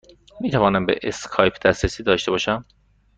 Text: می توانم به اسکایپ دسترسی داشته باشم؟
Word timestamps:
می 0.39 0.49
توانم 0.51 0.85
به 0.85 0.99
اسکایپ 1.03 1.53
دسترسی 1.67 2.03
داشته 2.03 2.31
باشم؟ 2.31 2.65